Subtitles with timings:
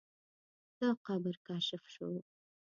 [0.79, 2.09] دا قبر کشف شو.